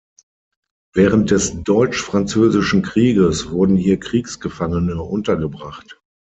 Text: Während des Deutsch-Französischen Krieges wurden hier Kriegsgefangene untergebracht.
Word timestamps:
Während 0.95 1.29
des 1.29 1.61
Deutsch-Französischen 1.61 2.81
Krieges 2.81 3.51
wurden 3.51 3.75
hier 3.75 3.99
Kriegsgefangene 3.99 4.99
untergebracht. 4.99 6.01